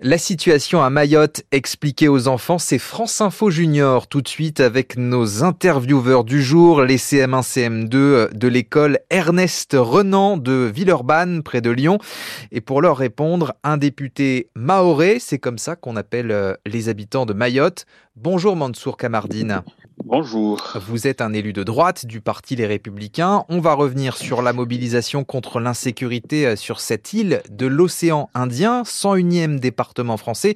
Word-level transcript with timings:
La 0.00 0.16
situation 0.16 0.82
à 0.82 0.88
Mayotte 0.88 1.42
expliquée 1.52 2.08
aux 2.08 2.26
enfants, 2.26 2.56
c'est 2.56 2.78
France 2.78 3.20
Info 3.20 3.50
Junior 3.50 4.06
tout 4.06 4.22
de 4.22 4.28
suite 4.28 4.60
avec 4.60 4.96
nos 4.96 5.44
intervieweurs 5.44 6.24
du 6.24 6.42
jour, 6.42 6.80
les 6.80 6.96
CM1, 6.96 7.42
CM2 7.42 8.32
de 8.32 8.48
l'école 8.48 9.00
Ernest 9.10 9.76
Renan 9.78 10.38
de 10.38 10.70
Villeurbanne 10.74 11.42
près 11.42 11.60
de 11.60 11.70
Lyon. 11.70 11.98
Et 12.50 12.62
pour 12.62 12.80
leur 12.80 12.96
répondre, 12.96 13.54
un 13.62 13.76
député 13.76 14.48
maoré, 14.54 15.18
c'est 15.20 15.38
comme 15.38 15.58
ça 15.58 15.76
qu'on 15.76 15.96
appelle 15.96 16.30
euh, 16.30 16.54
les 16.64 16.88
habitants 16.88 17.26
de 17.26 17.34
Mayotte. 17.34 17.84
Bonjour 18.16 18.56
Mansour 18.56 18.96
Kamardine. 18.96 19.62
Bonjour. 20.04 20.78
Vous 20.86 21.06
êtes 21.06 21.20
un 21.20 21.32
élu 21.32 21.52
de 21.52 21.62
droite 21.62 22.06
du 22.06 22.20
Parti 22.20 22.56
Les 22.56 22.66
Républicains. 22.66 23.44
On 23.48 23.60
va 23.60 23.74
revenir 23.74 24.16
sur 24.16 24.42
la 24.42 24.52
mobilisation 24.52 25.24
contre 25.24 25.60
l'insécurité 25.60 26.46
euh, 26.46 26.56
sur 26.56 26.80
cette 26.80 27.12
île 27.12 27.42
de 27.50 27.66
l'océan 27.66 28.30
Indien, 28.34 28.82
101e 28.82 29.58
département 29.58 30.16
français. 30.16 30.54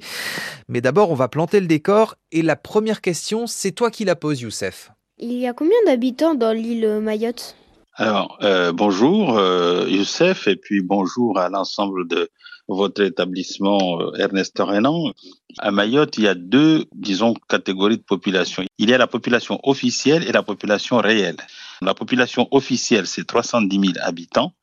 Mais 0.69 0.81
d'abord, 0.81 1.11
on 1.11 1.15
va 1.15 1.27
planter 1.27 1.59
le 1.59 1.67
décor. 1.67 2.15
Et 2.31 2.41
la 2.41 2.55
première 2.55 3.01
question, 3.01 3.45
c'est 3.45 3.71
toi 3.71 3.91
qui 3.91 4.05
la 4.05 4.15
poses, 4.15 4.41
Youssef. 4.41 4.91
Il 5.19 5.33
y 5.33 5.47
a 5.47 5.53
combien 5.53 5.77
d'habitants 5.85 6.35
dans 6.35 6.53
l'île 6.53 6.99
Mayotte? 7.01 7.55
Alors, 7.95 8.39
euh, 8.41 8.71
bonjour 8.71 9.37
euh, 9.37 9.85
Youssef, 9.87 10.47
et 10.47 10.55
puis 10.55 10.81
bonjour 10.81 11.37
à 11.37 11.49
l'ensemble 11.49 12.07
de 12.07 12.27
votre 12.67 13.03
établissement 13.03 14.01
euh, 14.01 14.17
Ernest 14.17 14.57
Renan. 14.57 15.11
À 15.59 15.69
Mayotte, 15.69 16.17
il 16.17 16.23
y 16.23 16.27
a 16.27 16.33
deux, 16.33 16.85
disons, 16.95 17.35
catégories 17.47 17.97
de 17.97 18.03
population. 18.03 18.63
Il 18.79 18.89
y 18.89 18.95
a 18.95 18.97
la 18.97 19.05
population 19.05 19.59
officielle 19.61 20.27
et 20.27 20.31
la 20.31 20.41
population 20.41 20.97
réelle. 20.97 21.37
La 21.83 21.93
population 21.93 22.47
officielle, 22.49 23.05
c'est 23.05 23.27
310 23.27 23.79
000 23.79 23.93
habitants 24.01 24.53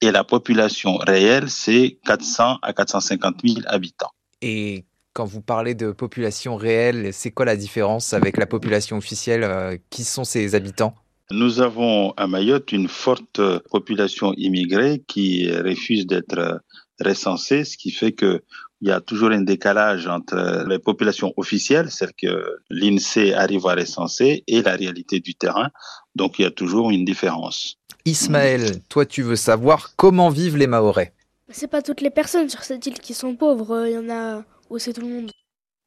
et 0.00 0.10
la 0.10 0.24
population 0.24 0.96
réelle, 0.96 1.48
c'est 1.48 2.00
400 2.04 2.58
à 2.62 2.72
450 2.72 3.36
000 3.44 3.60
habitants. 3.66 4.10
Et 4.42 4.86
quand 5.12 5.24
vous 5.24 5.40
parlez 5.40 5.76
de 5.76 5.92
population 5.92 6.56
réelle, 6.56 7.12
c'est 7.12 7.30
quoi 7.30 7.46
la 7.46 7.56
différence 7.56 8.12
avec 8.12 8.36
la 8.36 8.46
population 8.46 8.96
officielle 8.96 9.78
Qui 9.88 10.02
sont 10.02 10.24
ces 10.24 10.56
habitants? 10.56 10.96
Nous 11.30 11.60
avons 11.60 12.12
à 12.12 12.26
Mayotte 12.26 12.72
une 12.72 12.88
forte 12.88 13.40
population 13.70 14.32
immigrée 14.34 15.02
qui 15.06 15.50
refuse 15.50 16.06
d'être 16.06 16.60
recensée, 17.00 17.64
ce 17.64 17.76
qui 17.76 17.90
fait 17.90 18.12
que 18.12 18.42
il 18.82 18.88
y 18.88 18.92
a 18.92 19.00
toujours 19.00 19.30
un 19.30 19.40
décalage 19.40 20.06
entre 20.06 20.66
les 20.68 20.78
populations 20.78 21.32
officielles, 21.38 21.90
celles 21.90 22.12
que 22.12 22.58
l'INSEE 22.68 23.32
arrive 23.32 23.66
à 23.66 23.74
recenser, 23.74 24.44
et 24.46 24.60
la 24.60 24.76
réalité 24.76 25.18
du 25.20 25.34
terrain. 25.34 25.70
Donc 26.14 26.38
il 26.38 26.42
y 26.42 26.44
a 26.44 26.50
toujours 26.50 26.90
une 26.90 27.04
différence. 27.04 27.78
Ismaël, 28.04 28.82
toi 28.88 29.06
tu 29.06 29.22
veux 29.22 29.36
savoir 29.36 29.96
comment 29.96 30.28
vivent 30.28 30.58
les 30.58 30.66
Mahorais? 30.66 31.14
C'est 31.48 31.70
pas 31.70 31.80
toutes 31.80 32.02
les 32.02 32.10
personnes 32.10 32.48
sur 32.50 32.62
cette 32.64 32.84
île 32.86 32.98
qui 32.98 33.14
sont 33.14 33.34
pauvres, 33.34 33.86
il 33.86 33.94
y 33.94 33.98
en 33.98 34.10
a 34.10 34.44
où 34.68 34.78
c'est 34.78 34.92
tout 34.92 35.00
le 35.00 35.08
monde. 35.08 35.30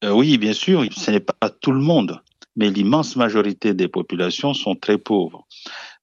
Euh, 0.04 0.12
oui, 0.12 0.38
bien 0.38 0.54
sûr, 0.54 0.86
ce 0.96 1.12
n'est 1.12 1.20
pas 1.20 1.50
tout 1.50 1.74
le 1.74 1.82
monde, 1.82 2.20
mais 2.56 2.70
l'immense 2.70 3.16
majorité 3.16 3.74
des 3.74 3.88
populations 3.88 4.54
sont 4.54 4.76
très 4.76 4.98
pauvres. 4.98 5.48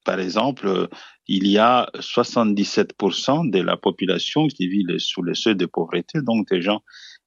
Par 0.05 0.20
exemple, 0.20 0.89
il 1.27 1.48
y 1.48 1.58
a 1.58 1.91
77% 1.97 3.50
de 3.50 3.61
la 3.61 3.77
population 3.77 4.47
qui 4.47 4.69
vit 4.69 4.84
sous 4.98 5.22
le 5.22 5.34
seuil 5.34 5.56
de 5.56 5.67
pauvreté, 5.67 6.20
donc 6.22 6.48
des 6.48 6.62
gens 6.62 6.83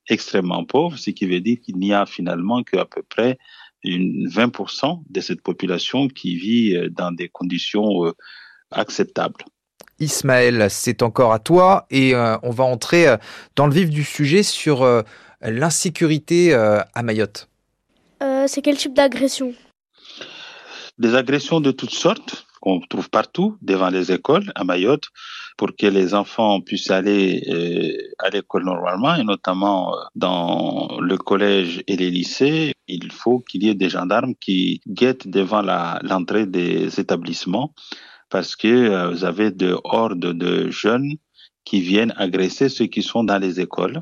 extrêmement 0.08 0.64
pauvres, 0.66 0.98
ce 0.98 1.12
qui 1.12 1.26
veut 1.26 1.42
dire 1.42 1.58
qu'il 1.62 1.78
n'y 1.78 1.94
a 1.94 2.06
finalement 2.06 2.64
qu'à 2.64 2.86
peu 2.86 3.04
près 3.04 3.38
une 3.84 4.28
20% 4.28 5.04
de 5.10 5.22
cette 5.22 5.42
population 5.42 6.08
qui 6.08 6.36
vit 6.36 6.76
euh, 6.76 6.90
dans 6.90 7.12
des 7.12 7.30
conditions 7.30 8.06
euh, 8.06 8.14
acceptables. 8.72 9.46
Ismaël, 10.00 10.68
c'est 10.70 11.02
encore 11.02 11.34
à 11.34 11.40
toi 11.40 11.86
et 11.90 12.14
euh, 12.16 12.38
on 12.44 12.52
va 12.52 12.64
entrer 12.64 13.08
dans 13.56 13.68
le 13.68 13.74
vif 13.74 13.90
du 13.90 14.04
sujet 14.04 14.44
sur 14.44 15.04
l'insécurité 15.42 16.54
à 16.54 17.04
Mayotte. 17.04 17.49
C'est 18.50 18.62
quel 18.62 18.78
type 18.78 18.94
d'agression? 18.94 19.54
Des 20.98 21.16
agressions 21.16 21.62
de 21.62 21.72
toutes 21.72 21.94
sortes 21.94 22.46
qu'on 22.62 22.82
trouve 22.82 23.10
partout 23.10 23.58
devant 23.62 23.90
les 23.90 24.12
écoles 24.12 24.52
à 24.56 24.64
Mayotte 24.64 25.08
pour 25.58 25.70
que 25.78 25.88
les 25.88 26.14
enfants 26.14 26.60
puissent 26.60 26.92
aller 26.92 27.42
euh, 27.48 28.26
à 28.26 28.30
l'école 28.30 28.66
normalement 28.66 29.16
et 29.16 29.24
notamment 29.24 29.94
euh, 29.94 29.98
dans 30.16 31.00
le 31.00 31.18
collège 31.18 31.84
et 31.88 31.96
les 31.96 32.12
lycées, 32.12 32.74
il 32.88 33.12
faut 33.12 33.40
qu'il 33.40 33.64
y 33.64 33.70
ait 33.70 33.76
des 33.76 33.90
gendarmes 33.90 34.34
qui 34.36 34.82
guettent 34.88 35.28
devant 35.28 35.62
l'entrée 35.62 36.46
des 36.46 37.00
établissements 37.00 37.74
parce 38.30 38.56
que 38.56 38.68
euh, 38.68 39.10
vous 39.10 39.24
avez 39.24 39.52
de 39.52 39.78
hordes 39.84 40.34
de 40.46 40.70
jeunes 40.70 41.14
qui 41.66 41.82
viennent 41.82 42.14
agresser 42.18 42.68
ceux 42.68 42.88
qui 42.88 43.04
sont 43.04 43.24
dans 43.24 43.38
les 43.38 43.60
écoles. 43.60 44.02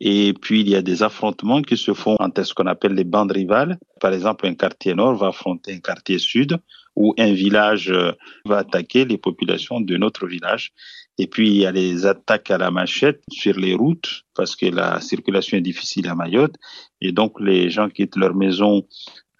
Et 0.00 0.32
puis, 0.32 0.60
il 0.60 0.68
y 0.68 0.76
a 0.76 0.82
des 0.82 1.02
affrontements 1.02 1.62
qui 1.62 1.76
se 1.76 1.92
font 1.92 2.16
entre 2.20 2.44
ce 2.44 2.54
qu'on 2.54 2.66
appelle 2.66 2.94
les 2.94 3.04
bandes 3.04 3.32
rivales. 3.32 3.78
Par 4.00 4.12
exemple, 4.12 4.46
un 4.46 4.54
quartier 4.54 4.94
nord 4.94 5.16
va 5.16 5.28
affronter 5.28 5.74
un 5.74 5.80
quartier 5.80 6.18
sud 6.18 6.56
où 6.94 7.14
un 7.18 7.32
village 7.32 7.90
euh, 7.90 8.12
va 8.44 8.58
attaquer 8.58 9.04
les 9.04 9.18
populations 9.18 9.80
de 9.80 9.96
notre 9.96 10.26
village. 10.26 10.72
Et 11.18 11.26
puis, 11.26 11.48
il 11.50 11.56
y 11.56 11.66
a 11.66 11.72
les 11.72 12.06
attaques 12.06 12.50
à 12.50 12.58
la 12.58 12.70
machette 12.70 13.22
sur 13.30 13.58
les 13.58 13.74
routes 13.74 14.24
parce 14.34 14.54
que 14.54 14.66
la 14.66 15.00
circulation 15.00 15.58
est 15.58 15.62
difficile 15.62 16.08
à 16.08 16.14
Mayotte. 16.14 16.54
Et 17.00 17.10
donc, 17.10 17.40
les 17.40 17.70
gens 17.70 17.88
quittent 17.88 18.16
leur 18.16 18.36
maison 18.36 18.86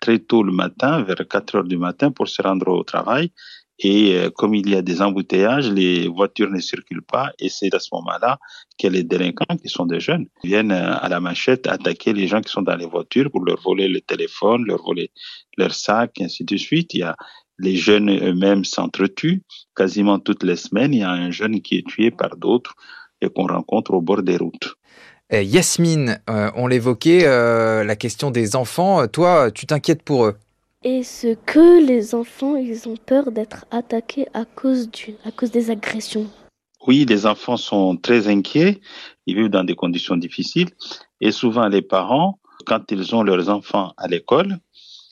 très 0.00 0.19
tôt 0.19 0.42
le 0.42 0.52
matin, 0.52 1.02
vers 1.02 1.26
4 1.28 1.54
heures 1.56 1.64
du 1.64 1.76
matin, 1.78 2.10
pour 2.10 2.28
se 2.28 2.42
rendre 2.42 2.69
au 2.69 2.82
travail. 2.82 3.30
Et 3.78 4.16
euh, 4.16 4.31
comme 4.31 4.55
il 4.55 4.69
y 4.69 4.75
a 4.75 4.83
des 4.83 5.00
embouteillages, 5.03 5.71
les 5.71 6.09
voitures 6.09 6.50
ne 6.50 6.61
circulent 6.61 7.03
pas. 7.03 7.33
Et 7.39 7.49
c'est 7.49 7.72
à 7.75 7.78
ce 7.78 7.89
moment-là 7.93 8.39
que 8.78 8.89
les 8.89 9.05
délinquants, 9.05 9.56
qui 9.56 9.69
sont 9.69 9.87
des 9.87 10.00
jeunes, 10.00 10.27
viennent 10.43 10.72
euh, 10.72 10.97
à 10.97 11.09
la 11.09 11.21
machette 11.21 11.66
attaquer 11.66 12.12
les 12.12 12.27
gens 12.27 12.41
qui 12.41 12.50
sont 12.50 12.62
dans 12.62 12.77
les 12.77 12.87
voitures 12.87 13.31
pour 13.31 13.44
leur 13.44 13.61
voler 13.61 13.88
le 13.88 14.00
téléphone, 14.00 14.65
leur 14.67 14.83
voler 14.83 15.11
leur 15.56 15.72
sac, 15.72 16.21
et 16.21 16.25
ainsi 16.25 16.44
de 16.44 16.56
suite. 16.56 16.94
Il 16.94 17.00
y 17.00 17.03
a 17.03 17.17
les 17.61 17.77
jeunes 17.77 18.11
eux-mêmes 18.11 18.65
s'entretuent. 18.65 19.43
Quasiment 19.75 20.19
toutes 20.19 20.43
les 20.43 20.56
semaines, 20.56 20.94
il 20.94 21.00
y 21.00 21.03
a 21.03 21.11
un 21.11 21.31
jeune 21.31 21.61
qui 21.61 21.77
est 21.77 21.87
tué 21.87 22.11
par 22.11 22.37
d'autres 22.37 22.75
et 23.21 23.28
qu'on 23.28 23.47
rencontre 23.47 23.94
au 23.94 24.00
bord 24.00 24.22
des 24.22 24.37
routes. 24.37 24.77
Eh, 25.31 25.44
Yasmine, 25.44 26.21
euh, 26.31 26.50
on 26.55 26.69
l'évoquait, 26.69 27.25
la 27.84 27.97
question 27.97 28.31
des 28.31 28.55
enfants. 28.55 29.06
Toi, 29.09 29.50
tu 29.50 29.67
t'inquiètes 29.67 30.03
pour 30.03 30.27
eux? 30.27 30.37
Est-ce 30.84 31.34
que 31.34 31.84
les 31.84 32.15
enfants, 32.15 32.56
ils 32.56 32.89
ont 32.89 32.97
peur 32.97 33.33
d'être 33.33 33.66
attaqués 33.71 34.27
à 34.33 34.44
cause, 34.44 34.89
du, 34.91 35.15
à 35.25 35.33
cause 35.33 35.50
des 35.50 35.71
agressions 35.71 36.27
Oui, 36.87 37.05
les 37.05 37.27
enfants 37.27 37.56
sont 37.56 37.97
très 37.97 38.28
inquiets. 38.28 38.81
Ils 39.27 39.34
vivent 39.37 39.49
dans 39.49 39.65
des 39.65 39.75
conditions 39.75 40.17
difficiles. 40.17 40.71
Et 41.21 41.33
souvent, 41.33 41.67
les 41.67 41.83
parents, 41.83 42.38
quand 42.65 42.93
ils 42.93 43.15
ont 43.15 43.25
leurs 43.25 43.49
enfants 43.49 43.93
à 43.97 44.06
l'école, 44.06 44.59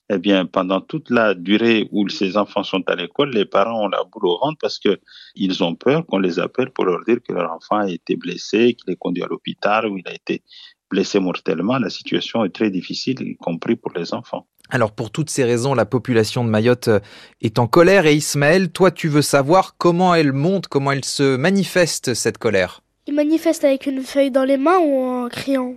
eh 0.08 0.18
bien, 0.18 0.46
pendant 0.46 0.80
toute 0.80 1.10
la 1.10 1.34
durée 1.34 1.88
où 1.90 2.08
ces 2.08 2.36
enfants 2.36 2.62
sont 2.62 2.84
à 2.86 2.94
l'école, 2.94 3.30
les 3.30 3.44
parents 3.44 3.86
ont 3.86 3.88
la 3.88 4.04
boule 4.04 4.26
au 4.26 4.38
ventre 4.38 4.58
parce 4.60 4.78
que 4.78 5.00
ils 5.34 5.64
ont 5.64 5.74
peur 5.74 6.06
qu'on 6.06 6.20
les 6.20 6.38
appelle 6.38 6.70
pour 6.70 6.84
leur 6.84 7.04
dire 7.04 7.18
que 7.26 7.32
leur 7.32 7.50
enfant 7.50 7.78
a 7.78 7.90
été 7.90 8.14
blessé, 8.14 8.74
qu'il 8.74 8.92
est 8.92 8.96
conduit 8.96 9.24
à 9.24 9.26
l'hôpital 9.26 9.86
ou 9.88 9.98
il 9.98 10.06
a 10.06 10.14
été 10.14 10.44
blessé 10.88 11.18
mortellement. 11.18 11.78
La 11.78 11.90
situation 11.90 12.44
est 12.44 12.54
très 12.54 12.70
difficile, 12.70 13.20
y 13.22 13.36
compris 13.36 13.74
pour 13.74 13.92
les 13.94 14.14
enfants. 14.14 14.46
Alors 14.70 14.92
pour 14.92 15.10
toutes 15.10 15.30
ces 15.30 15.44
raisons, 15.44 15.74
la 15.74 15.86
population 15.86 16.44
de 16.44 16.50
Mayotte 16.50 16.88
euh, 16.88 17.00
est 17.40 17.58
en 17.58 17.66
colère. 17.66 18.06
Et 18.06 18.14
Ismaël, 18.14 18.70
toi 18.70 18.90
tu 18.90 19.08
veux 19.08 19.22
savoir 19.22 19.76
comment 19.78 20.14
elle 20.14 20.32
monte, 20.32 20.66
comment 20.66 20.92
elle 20.92 21.04
se 21.04 21.36
manifeste 21.36 22.14
cette 22.14 22.38
colère? 22.38 22.82
Il 23.06 23.14
manifeste 23.14 23.64
avec 23.64 23.86
une 23.86 24.02
feuille 24.02 24.32
dans 24.32 24.44
les 24.44 24.56
mains 24.56 24.78
ou 24.78 25.00
en 25.00 25.28
criant? 25.28 25.76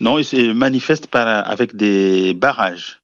Non, 0.00 0.18
il 0.18 0.24
se 0.24 0.52
manifeste 0.52 1.06
par, 1.08 1.48
avec 1.48 1.76
des 1.76 2.34
barrages. 2.34 3.00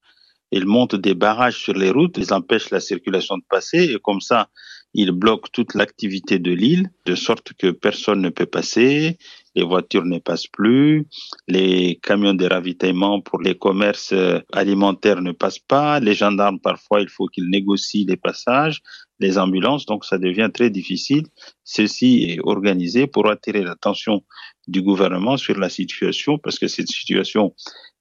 Il 0.51 0.67
monte 0.67 0.95
des 0.95 1.15
barrages 1.15 1.59
sur 1.59 1.75
les 1.75 1.91
routes, 1.91 2.17
ils 2.19 2.33
empêchent 2.33 2.71
la 2.71 2.81
circulation 2.81 3.37
de 3.37 3.45
passer 3.49 3.93
et 3.93 3.99
comme 4.03 4.21
ça, 4.21 4.49
ils 4.93 5.11
bloquent 5.11 5.49
toute 5.53 5.75
l'activité 5.75 6.39
de 6.39 6.53
l'île 6.53 6.91
de 7.07 7.15
sorte 7.17 7.53
que 7.59 7.71
personne 7.71 8.21
ne 8.21 8.29
peut 8.29 8.47
passer 8.47 9.19
les 9.55 9.63
voitures 9.63 10.05
ne 10.05 10.19
passent 10.19 10.47
plus, 10.47 11.07
les 11.49 11.99
camions 12.03 12.35
de 12.35 12.47
ravitaillement 12.47 13.21
pour 13.21 13.41
les 13.41 13.57
commerces 13.57 14.13
euh, 14.13 14.41
alimentaires 14.53 15.21
ne 15.21 15.33
passent 15.33 15.59
pas, 15.59 16.01
les 16.01 16.15
gendarmes 16.15 16.61
parfois 16.61 17.01
il 17.01 17.09
faut 17.09 17.27
qu'ils 17.27 17.49
négocient 17.49 18.07
les 18.09 18.17
passages, 18.17 18.83
les 19.21 19.39
ambulances, 19.39 19.87
donc 19.87 20.05
ça 20.05 20.19
devient 20.19 20.51
très 20.53 20.71
difficile. 20.71 21.25
Ceci 21.63 22.25
est 22.29 22.41
organisé 22.43 23.07
pour 23.07 23.29
attirer 23.31 23.63
l'attention 23.63 24.23
du 24.67 24.83
gouvernement 24.83 25.37
sur 25.37 25.59
la 25.59 25.69
situation 25.69 26.39
parce 26.39 26.59
que 26.59 26.69
cette 26.69 26.89
situation, 26.89 27.55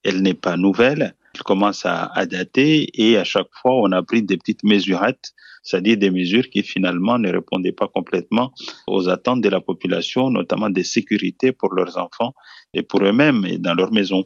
elle 0.04 0.22
n'est 0.22 0.34
pas 0.34 0.58
nouvelle, 0.58 1.16
commence 1.42 1.86
à, 1.86 2.06
à 2.14 2.26
dater 2.26 2.90
et 2.94 3.18
à 3.18 3.24
chaque 3.24 3.52
fois 3.52 3.76
on 3.82 3.92
a 3.92 4.04
pris 4.04 4.22
des 4.22 4.38
petites 4.38 4.64
mesurettes 4.64 5.34
c'est-à-dire 5.64 5.98
des 5.98 6.12
mesures 6.12 6.50
qui 6.50 6.62
finalement 6.62 7.18
ne 7.18 7.32
répondaient 7.32 7.72
pas 7.72 7.88
complètement 7.88 8.54
aux 8.86 9.10
attentes 9.10 9.42
de 9.42 9.50
la 9.50 9.62
population, 9.62 10.30
notamment 10.30 10.70
des 10.70 10.84
sécurités 10.84 11.54
pour 11.54 11.74
leurs 11.74 11.98
enfants 11.98 12.36
et 12.74 12.84
pour 12.84 13.02
eux-mêmes 13.04 13.46
et 13.46 13.58
dans 13.58 13.74
leur 13.74 13.92
maison. 13.92 14.26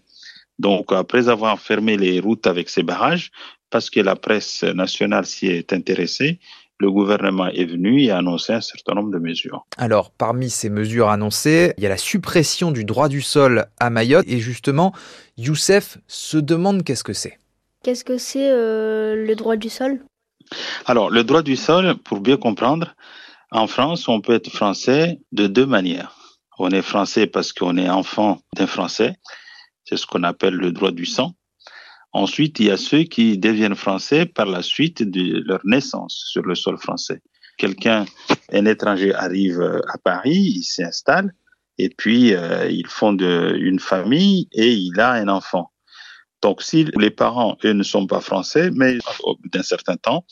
Donc, 0.59 0.91
après 0.91 1.29
avoir 1.29 1.59
fermé 1.59 1.95
les 1.95 2.19
routes 2.19 2.47
avec 2.47 2.69
ces 2.69 2.81
barrages, 2.81 3.31
parce 3.69 3.91
que 3.91 3.99
la 3.99 4.15
presse 4.15 4.63
nationale 4.63 5.27
s'y 5.27 5.47
est 5.47 5.71
intéressée, 5.71 6.39
le 6.79 6.91
gouvernement 6.91 7.47
est 7.47 7.65
venu 7.65 8.03
et 8.03 8.11
a 8.11 8.17
annoncé 8.17 8.53
un 8.53 8.61
certain 8.61 8.93
nombre 8.93 9.11
de 9.11 9.19
mesures. 9.19 9.65
Alors, 9.77 10.11
parmi 10.11 10.49
ces 10.49 10.69
mesures 10.69 11.09
annoncées, 11.09 11.73
il 11.77 11.83
y 11.83 11.85
a 11.85 11.89
la 11.89 11.97
suppression 11.97 12.71
du 12.71 12.85
droit 12.85 13.09
du 13.09 13.21
sol 13.21 13.65
à 13.79 13.89
Mayotte. 13.89 14.25
Et 14.27 14.39
justement, 14.39 14.93
Youssef 15.37 15.97
se 16.07 16.37
demande 16.37 16.83
qu'est-ce 16.83 17.03
que 17.03 17.13
c'est. 17.13 17.39
Qu'est-ce 17.83 18.03
que 18.03 18.17
c'est 18.17 18.49
euh, 18.49 19.15
le 19.25 19.35
droit 19.35 19.55
du 19.55 19.69
sol? 19.69 20.01
Alors, 20.85 21.09
le 21.09 21.23
droit 21.23 21.41
du 21.41 21.55
sol, 21.55 21.95
pour 22.03 22.19
bien 22.19 22.37
comprendre, 22.37 22.95
en 23.51 23.67
France, 23.67 24.07
on 24.07 24.21
peut 24.21 24.33
être 24.33 24.51
français 24.51 25.19
de 25.31 25.47
deux 25.47 25.65
manières. 25.65 26.15
On 26.59 26.69
est 26.69 26.81
français 26.81 27.27
parce 27.27 27.53
qu'on 27.53 27.77
est 27.77 27.89
enfant 27.89 28.39
d'un 28.55 28.67
français. 28.67 29.15
C'est 29.83 29.97
ce 29.97 30.05
qu'on 30.05 30.23
appelle 30.23 30.55
le 30.55 30.71
droit 30.71 30.91
du 30.91 31.05
sang. 31.05 31.33
Ensuite, 32.13 32.59
il 32.59 32.67
y 32.67 32.71
a 32.71 32.77
ceux 32.77 33.03
qui 33.03 33.37
deviennent 33.37 33.75
français 33.75 34.25
par 34.25 34.45
la 34.45 34.61
suite 34.61 35.03
de 35.03 35.43
leur 35.45 35.59
naissance 35.65 36.25
sur 36.31 36.43
le 36.43 36.55
sol 36.55 36.77
français. 36.77 37.21
Quelqu'un, 37.57 38.05
un 38.51 38.65
étranger 38.65 39.13
arrive 39.13 39.59
euh, 39.61 39.79
à 39.93 39.97
Paris, 39.97 40.53
il 40.55 40.63
s'installe, 40.63 41.33
et 41.77 41.89
puis 41.89 42.33
euh, 42.33 42.69
il 42.69 42.87
fonde 42.87 43.21
une 43.21 43.79
famille 43.79 44.47
et 44.51 44.71
il 44.73 44.99
a 44.99 45.13
un 45.13 45.27
enfant. 45.27 45.71
Donc, 46.41 46.61
si 46.61 46.85
les 46.97 47.09
parents, 47.09 47.57
eux, 47.65 47.73
ne 47.73 47.83
sont 47.83 48.05
pas 48.05 48.21
français, 48.21 48.69
mais 48.71 48.97
au 49.23 49.35
bout 49.35 49.49
d'un 49.49 49.63
certain 49.63 49.95
temps, 49.95 50.25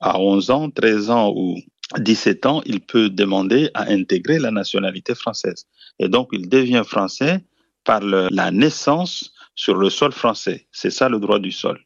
à 0.00 0.18
11 0.18 0.50
ans, 0.50 0.70
13 0.70 1.10
ans 1.10 1.32
ou 1.36 1.56
17 1.98 2.46
ans, 2.46 2.62
il 2.64 2.80
peut 2.80 3.10
demander 3.10 3.70
à 3.74 3.90
intégrer 3.90 4.38
la 4.38 4.50
nationalité 4.50 5.14
française. 5.14 5.66
Et 5.98 6.08
donc, 6.08 6.28
il 6.32 6.48
devient 6.48 6.82
français 6.86 7.44
par 7.84 8.00
la 8.00 8.50
naissance 8.50 9.32
sur 9.60 9.76
le 9.76 9.90
sol 9.90 10.12
français. 10.12 10.66
C'est 10.72 10.90
ça 10.90 11.10
le 11.10 11.20
droit 11.20 11.38
du 11.38 11.52
sol. 11.52 11.78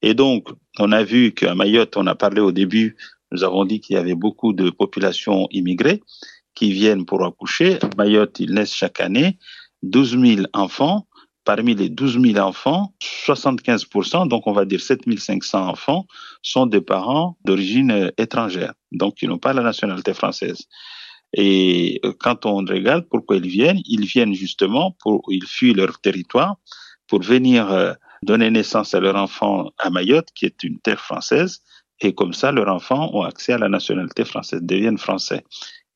Et 0.00 0.14
donc, 0.14 0.46
on 0.78 0.92
a 0.92 1.02
vu 1.02 1.32
qu'à 1.32 1.56
Mayotte, 1.56 1.96
on 1.96 2.06
a 2.06 2.14
parlé 2.14 2.40
au 2.40 2.52
début, 2.52 2.96
nous 3.32 3.42
avons 3.42 3.64
dit 3.64 3.80
qu'il 3.80 3.96
y 3.96 3.98
avait 3.98 4.14
beaucoup 4.14 4.52
de 4.52 4.70
populations 4.70 5.48
immigrées 5.50 6.00
qui 6.54 6.70
viennent 6.70 7.04
pour 7.04 7.24
accoucher. 7.24 7.82
À 7.82 7.90
Mayotte, 7.98 8.38
ils 8.38 8.54
naissent 8.54 8.76
chaque 8.76 9.00
année 9.00 9.38
12 9.82 10.20
000 10.20 10.46
enfants. 10.52 11.08
Parmi 11.42 11.74
les 11.74 11.88
12 11.88 12.20
000 12.20 12.38
enfants, 12.38 12.94
75%, 13.26 14.28
donc 14.28 14.46
on 14.46 14.52
va 14.52 14.64
dire 14.64 14.80
7 14.80 15.00
500 15.18 15.68
enfants, 15.68 16.06
sont 16.42 16.66
des 16.66 16.80
parents 16.80 17.36
d'origine 17.44 18.10
étrangère, 18.18 18.72
donc 18.90 19.14
qui 19.16 19.28
n'ont 19.28 19.38
pas 19.38 19.52
la 19.52 19.62
nationalité 19.62 20.12
française. 20.12 20.66
Et 21.32 22.00
quand 22.18 22.46
on 22.46 22.58
regarde 22.58 23.04
pourquoi 23.08 23.36
ils 23.36 23.46
viennent, 23.46 23.80
ils 23.84 24.06
viennent 24.06 24.34
justement 24.34 24.96
pour, 25.00 25.22
ils 25.28 25.46
fuient 25.46 25.74
leur 25.74 26.00
territoire 26.00 26.56
pour 27.08 27.22
venir 27.22 27.70
euh, 27.70 27.92
donner 28.22 28.50
naissance 28.50 28.94
à 28.94 29.00
leur 29.00 29.16
enfant 29.16 29.70
à 29.78 29.90
Mayotte, 29.90 30.28
qui 30.34 30.46
est 30.46 30.62
une 30.62 30.78
terre 30.80 31.00
française, 31.00 31.62
et 32.00 32.14
comme 32.14 32.32
ça, 32.32 32.52
leurs 32.52 32.68
enfants 32.68 33.10
ont 33.14 33.22
accès 33.22 33.52
à 33.52 33.58
la 33.58 33.68
nationalité 33.68 34.24
française, 34.24 34.60
deviennent 34.62 34.98
français. 34.98 35.44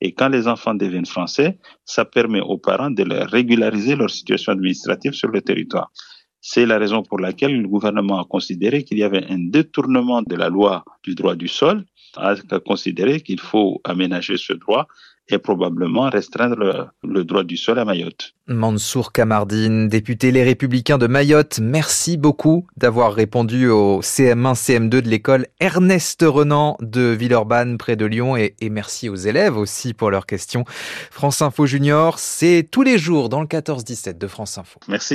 Et 0.01 0.13
quand 0.13 0.29
les 0.29 0.49
enfants 0.49 0.75
deviennent 0.75 1.07
français, 1.07 1.59
ça 1.85 2.05
permet 2.05 2.41
aux 2.41 2.57
parents 2.57 2.91
de 2.91 3.03
leur 3.03 3.29
régulariser 3.29 3.97
leur 3.97 4.09
situation 4.09 4.53
administrative 4.53 5.13
sur 5.13 5.29
le 5.29 5.43
territoire. 5.43 5.93
C'est 6.41 6.67
la 6.67 6.79
raison 6.79 7.03
pour 7.03 7.19
laquelle 7.19 7.61
le 7.61 7.69
gouvernement 7.69 8.21
a 8.21 8.25
considéré 8.25 8.85
qu'il 8.85 8.99
y 8.99 9.03
avait 9.03 9.25
un 9.29 9.39
détournement 9.39 10.23
de 10.23 10.37
la 10.37 10.49
loi 10.49 10.85
du 11.03 11.15
droit 11.15 11.37
du 11.37 11.49
sol, 11.49 11.85
a 12.17 12.35
considéré 12.65 13.21
qu'il 13.21 13.41
faut 13.41 13.81
aménager 13.85 14.37
ce 14.37 14.53
droit 14.53 14.87
et 15.33 15.39
probablement 15.39 16.11
restreindre 16.11 16.57
le, 16.57 16.87
le, 17.05 17.25
droit 17.25 17.45
du 17.45 17.57
sol 17.57 17.79
à 17.79 17.85
Mayotte. 17.85 18.35
Mansour 18.49 19.13
Kamardine, 19.13 19.89
député 19.89 20.33
Les 20.33 20.43
Républicains 20.43 20.99
de 20.99 21.07
Mayotte, 21.07 21.61
merci 21.61 22.17
beaucoup 22.17 22.67
d'avoir 22.77 23.15
répondu 23.15 23.69
au 23.69 24.01
CM1, 24.01 24.55
CM2 24.55 24.89
de 24.89 25.09
l'école 25.09 25.47
Ernest 25.61 26.25
Renan 26.27 26.77
de 26.81 27.03
Villeurbanne 27.11 27.79
près 27.79 27.95
de 27.97 28.07
Lyon 28.07 28.37
et, 28.37 28.57
et, 28.61 28.71
merci 28.71 29.09
aux 29.09 29.15
élèves 29.15 29.57
aussi 29.57 29.95
pour 29.95 30.11
leurs 30.11 30.27
questions. 30.27 30.65
France 31.11 31.43
Info 31.43 31.65
Junior, 31.67 32.19
c'est 32.19 32.67
tous 32.69 32.83
les 32.83 32.99
jours 32.99 33.29
dans 33.29 33.41
le 33.41 33.47
14-17 33.47 34.19
de 34.19 34.27
France 34.27 34.59
Info. 34.59 34.81
Merci. 34.89 35.09